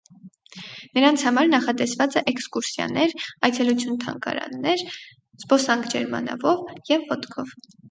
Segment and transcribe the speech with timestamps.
[0.99, 3.13] Նրանց համար նախատեսված է էքսկուրսիաներ,
[3.49, 4.85] այցելություն թանգարաններ,
[5.43, 7.57] զբոսնք ջերմանավով և ոտքով։